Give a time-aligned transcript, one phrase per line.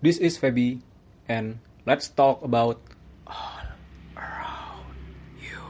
[0.00, 0.80] This is Feby,
[1.28, 2.80] and let's talk about
[3.28, 3.68] all
[4.16, 4.96] around
[5.36, 5.60] you.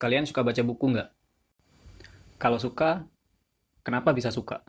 [0.00, 1.12] Kalian suka baca buku nggak?
[2.40, 3.04] Kalau suka,
[3.84, 4.64] kenapa bisa suka?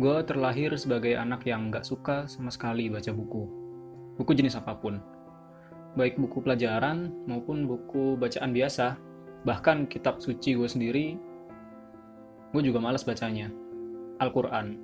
[0.00, 3.44] Gue terlahir sebagai anak yang nggak suka sama sekali baca buku.
[4.16, 5.12] Buku jenis apa pun.
[5.94, 8.98] Baik buku pelajaran maupun buku bacaan biasa.
[9.46, 11.06] Bahkan kitab suci gue sendiri,
[12.50, 13.52] gue juga males bacanya.
[14.18, 14.78] Al-Quran.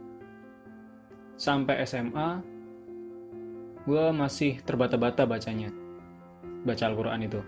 [1.34, 2.44] Sampai SMA,
[3.88, 5.72] gue masih terbata-bata bacanya.
[6.62, 7.40] Baca Al-Quran itu.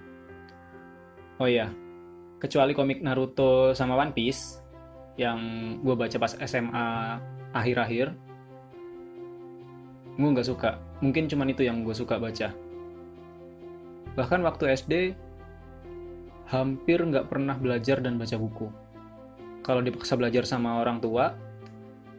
[1.37, 1.69] Oh iya,
[2.41, 4.63] kecuali komik Naruto sama One Piece,
[5.21, 5.39] yang
[5.85, 6.89] gue baca pas SMA
[7.53, 8.17] akhir-akhir
[10.13, 12.53] gue nggak suka mungkin cuman itu yang gue suka baca
[14.15, 15.17] bahkan waktu SD
[16.53, 18.69] hampir nggak pernah belajar dan baca buku.
[19.63, 21.33] Kalau dipaksa belajar sama orang tua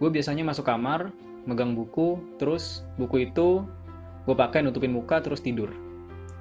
[0.01, 1.13] gue biasanya masuk kamar
[1.45, 3.61] megang buku terus buku itu
[4.25, 5.69] gue pakai nutupin muka terus tidur.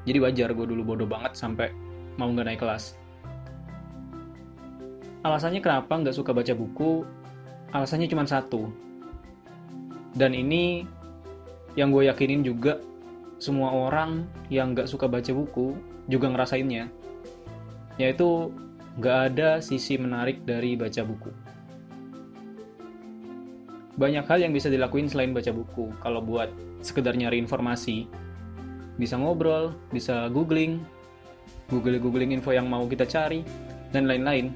[0.09, 1.71] Jadi wajar gue dulu bodoh banget sampai
[2.17, 2.97] mau nggak naik kelas.
[5.23, 7.07] Alasannya kenapa nggak suka baca buku?
[7.71, 8.73] Alasannya cuma satu.
[10.17, 10.83] Dan ini
[11.79, 12.83] yang gue yakinin juga
[13.43, 15.75] semua orang yang gak suka baca buku
[16.07, 16.87] juga ngerasainnya.
[17.99, 18.55] Yaitu
[19.03, 21.35] gak ada sisi menarik dari baca buku.
[23.99, 25.91] Banyak hal yang bisa dilakuin selain baca buku.
[25.99, 26.55] Kalau buat
[26.87, 28.07] sekedar nyari informasi,
[28.95, 30.79] bisa ngobrol, bisa googling,
[31.67, 33.43] googling-googling info yang mau kita cari,
[33.91, 34.55] dan lain-lain.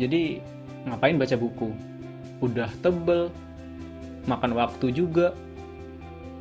[0.00, 0.40] Jadi
[0.88, 1.68] ngapain baca buku?
[2.40, 3.28] Udah tebel,
[4.24, 5.36] makan waktu juga.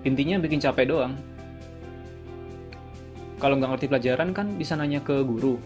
[0.08, 1.14] Intinya bikin capek doang.
[3.42, 5.58] Kalau nggak ngerti pelajaran kan bisa nanya ke guru.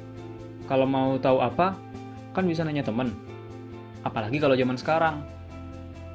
[0.66, 1.76] Kalau mau tahu apa,
[2.32, 3.12] kan bisa nanya temen.
[4.04, 5.24] Apalagi kalau zaman sekarang.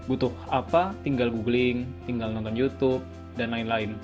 [0.09, 3.05] Butuh apa, tinggal googling, tinggal nonton YouTube,
[3.37, 3.95] dan lain-lain.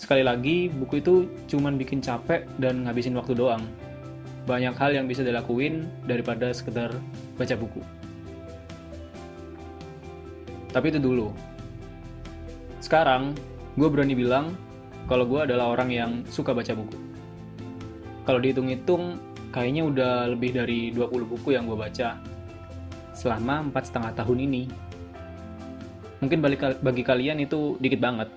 [0.00, 1.14] Sekali lagi, buku itu
[1.46, 3.62] cuman bikin capek dan ngabisin waktu doang
[4.44, 6.92] banyak hal yang bisa dilakuin daripada sekedar
[7.40, 7.80] baca buku.
[10.70, 11.32] Tapi itu dulu.
[12.84, 13.32] Sekarang,
[13.80, 14.52] gue berani bilang
[15.08, 17.00] kalau gue adalah orang yang suka baca buku.
[18.28, 19.16] Kalau dihitung-hitung,
[19.56, 22.20] kayaknya udah lebih dari 20 buku yang gue baca
[23.16, 24.62] selama empat setengah tahun ini.
[26.20, 26.44] Mungkin
[26.84, 28.28] bagi kalian itu dikit banget.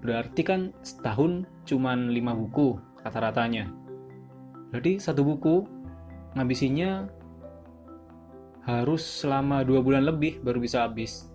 [0.00, 3.68] Berarti kan setahun cuman 5 buku rata-ratanya.
[4.72, 5.68] Berarti satu buku
[6.40, 7.04] ngabisinya
[8.64, 11.28] harus selama dua bulan lebih baru bisa habis.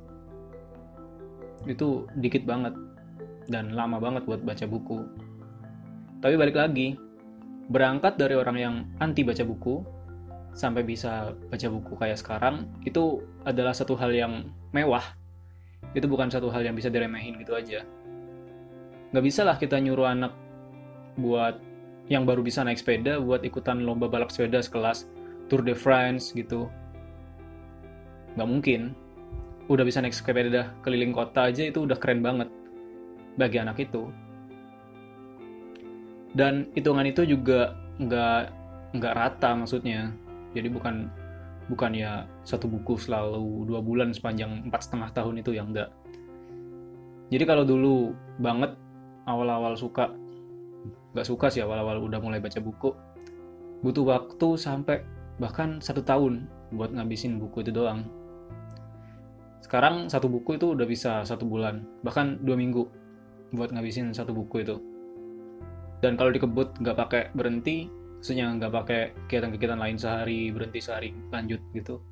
[1.70, 2.76] Itu dikit banget
[3.48, 5.04] dan lama banget buat baca buku.
[6.24, 6.96] Tapi balik lagi,
[7.68, 9.84] berangkat dari orang yang anti baca buku
[10.54, 15.04] sampai bisa baca buku kayak sekarang itu adalah satu hal yang mewah.
[15.92, 17.84] Itu bukan satu hal yang bisa diremehin gitu aja.
[19.14, 20.34] Gak bisa lah kita nyuruh anak
[21.20, 21.62] buat
[22.10, 25.08] yang baru bisa naik sepeda buat ikutan lomba balap sepeda sekelas
[25.48, 26.68] Tour de France gitu.
[28.34, 28.82] Nggak mungkin.
[29.72, 32.52] Udah bisa naik sepeda keliling kota aja itu udah keren banget
[33.40, 34.12] bagi anak itu.
[36.34, 38.44] Dan hitungan itu juga nggak
[38.98, 40.12] nggak rata maksudnya.
[40.54, 41.10] Jadi bukan
[41.72, 45.90] bukan ya satu buku selalu dua bulan sepanjang empat setengah tahun itu yang enggak.
[47.32, 48.76] Jadi kalau dulu banget
[49.24, 50.12] awal-awal suka
[51.14, 52.92] nggak suka sih awal-awal udah mulai baca buku
[53.86, 55.06] butuh waktu sampai
[55.38, 58.08] bahkan satu tahun buat ngabisin buku itu doang
[59.64, 62.84] sekarang satu buku itu udah bisa satu bulan bahkan dua minggu
[63.56, 64.78] buat ngabisin satu buku itu
[66.04, 67.88] dan kalau dikebut nggak pakai berhenti
[68.20, 72.04] maksudnya nggak pakai kegiatan-kegiatan lain sehari berhenti sehari lanjut gitu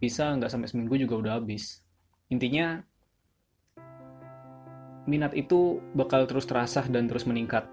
[0.00, 1.84] bisa nggak sampai seminggu juga udah habis
[2.32, 2.80] intinya
[5.04, 7.68] minat itu bakal terus terasa dan terus meningkat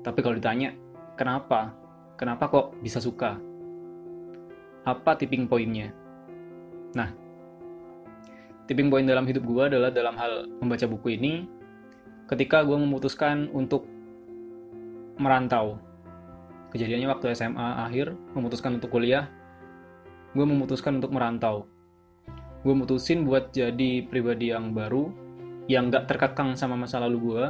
[0.00, 0.72] tapi kalau ditanya,
[1.16, 1.76] kenapa?
[2.16, 3.36] Kenapa kok bisa suka?
[4.88, 5.92] Apa tipping pointnya?
[6.96, 7.08] Nah,
[8.66, 11.46] tipping point dalam hidup gue adalah dalam hal membaca buku ini,
[12.26, 13.86] ketika gue memutuskan untuk
[15.20, 15.78] merantau.
[16.70, 19.26] Kejadiannya waktu SMA akhir, memutuskan untuk kuliah,
[20.34, 21.66] gue memutuskan untuk merantau.
[22.62, 25.10] Gue mutusin buat jadi pribadi yang baru,
[25.66, 27.44] yang gak terkekang sama masa lalu gue,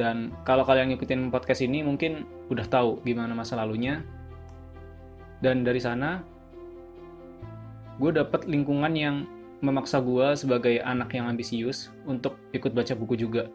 [0.00, 4.00] dan kalau kalian ngikutin podcast ini mungkin udah tahu gimana masa lalunya.
[5.42, 6.22] Dan dari sana
[8.02, 9.30] gue dapet lingkungan yang
[9.62, 13.46] memaksa gue sebagai anak yang ambisius untuk ikut baca buku juga.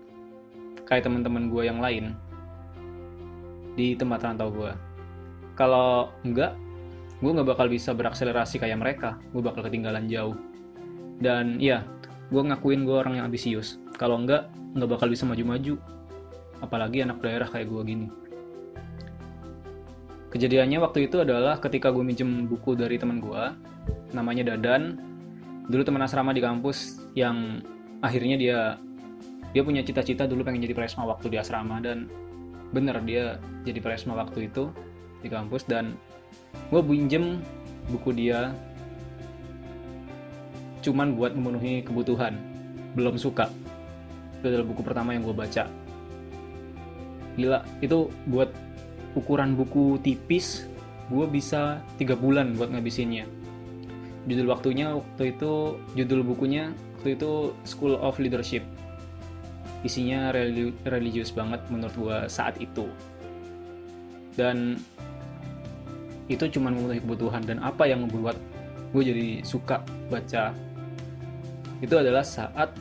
[0.88, 2.16] Kayak teman-teman gue yang lain.
[3.76, 4.72] Di tempat rantau gue
[5.60, 6.54] kalau enggak
[7.18, 9.20] gue nggak bakal bisa berakselerasi kayak mereka.
[9.36, 10.40] Gue bakal ketinggalan jauh.
[11.20, 11.84] Dan ya
[12.32, 13.84] gue ngakuin gue orang yang ambisius.
[14.00, 14.48] Kalau enggak
[14.80, 15.76] nggak bakal bisa maju-maju.
[16.64, 18.08] Apalagi anak daerah kayak gue gini.
[20.32, 23.44] Kejadiannya waktu itu adalah ketika gue minjem buku dari teman gue
[24.16, 25.00] namanya Dadan.
[25.68, 27.60] Dulu teman asrama di kampus yang
[28.00, 28.60] akhirnya dia
[29.52, 32.08] dia punya cita-cita dulu pengen jadi presma waktu di asrama dan
[32.72, 34.70] bener dia jadi presma waktu itu
[35.24, 35.96] di kampus dan
[36.70, 37.42] gue pinjem
[37.90, 38.52] buku dia
[40.86, 42.38] cuman buat memenuhi kebutuhan.
[42.96, 43.52] Belum suka.
[44.40, 45.68] Itu adalah buku pertama yang gue baca.
[47.36, 48.50] Gila itu buat
[49.18, 50.70] ukuran buku tipis
[51.10, 53.26] gue bisa tiga bulan buat ngabisinnya
[54.28, 58.62] judul waktunya waktu itu judul bukunya waktu itu School of Leadership.
[59.88, 60.36] Isinya
[60.84, 62.92] religius banget menurut gue saat itu.
[64.36, 64.76] Dan
[66.28, 68.36] itu cuma memenuhi kebutuhan dan apa yang membuat
[68.92, 69.80] gue jadi suka
[70.12, 70.52] baca.
[71.80, 72.76] Itu adalah saat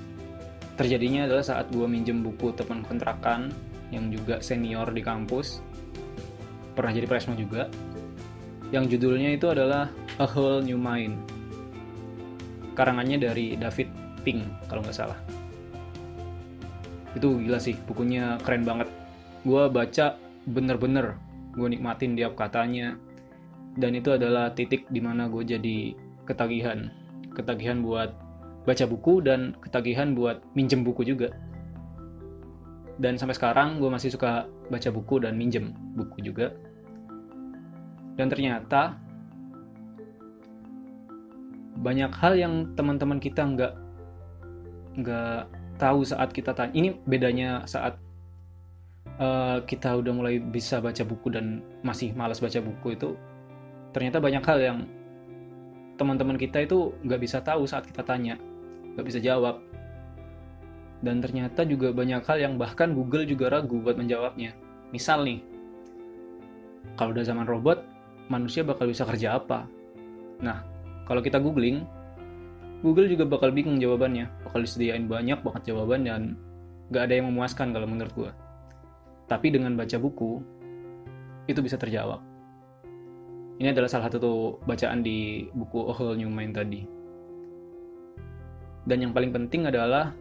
[0.74, 3.54] terjadinya adalah saat gue minjem buku teman kontrakan
[3.94, 5.62] yang juga senior di kampus.
[6.74, 7.70] Pernah jadi presma juga.
[8.74, 9.86] Yang judulnya itu adalah
[10.18, 11.35] A Whole New Mind
[12.76, 13.88] karangannya dari David
[14.22, 15.18] Pink kalau nggak salah.
[17.16, 18.92] Itu gila sih bukunya keren banget.
[19.42, 21.16] Gue baca bener-bener
[21.56, 23.00] gue nikmatin tiap katanya.
[23.76, 25.96] Dan itu adalah titik di mana gue jadi
[26.28, 26.92] ketagihan.
[27.32, 28.12] Ketagihan buat
[28.68, 31.32] baca buku dan ketagihan buat minjem buku juga.
[32.96, 36.52] Dan sampai sekarang gue masih suka baca buku dan minjem buku juga.
[38.16, 38.96] Dan ternyata
[41.80, 43.74] banyak hal yang teman-teman kita nggak
[44.96, 45.40] nggak
[45.76, 46.72] tahu saat kita tanya.
[46.72, 48.00] Ini bedanya saat
[49.20, 53.16] uh, kita udah mulai bisa baca buku dan masih malas baca buku itu
[53.92, 54.78] ternyata banyak hal yang
[55.96, 58.36] teman-teman kita itu nggak bisa tahu saat kita tanya
[58.96, 59.60] nggak bisa jawab.
[61.04, 64.56] Dan ternyata juga banyak hal yang bahkan Google juga ragu buat menjawabnya.
[64.96, 65.44] Misal nih
[66.96, 67.84] kalau udah zaman robot
[68.32, 69.68] manusia bakal bisa kerja apa?
[70.40, 70.75] Nah
[71.06, 71.86] kalau kita googling
[72.84, 74.28] Google juga bakal bingung jawabannya.
[74.44, 76.36] Bakal disediain banyak banget jawaban dan
[76.92, 78.30] gak ada yang memuaskan kalau menurut gue
[79.26, 80.38] tapi dengan baca buku
[81.46, 82.22] itu bisa terjawab.
[83.58, 86.82] Ini adalah salah satu bacaan di buku A Whole New Mind tadi.
[88.86, 90.14] Dan yang paling penting adalah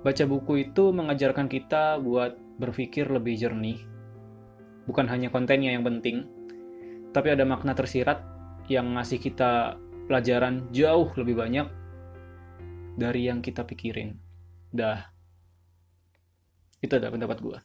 [0.00, 3.80] baca buku itu mengajarkan kita buat berpikir lebih jernih.
[4.88, 6.24] Bukan hanya kontennya yang penting
[7.12, 8.20] tapi ada makna tersirat
[8.68, 11.66] yang ngasih kita pelajaran jauh lebih banyak
[12.96, 14.16] dari yang kita pikirin.
[14.68, 15.08] Dah,
[16.84, 17.58] itu adalah pendapat gue.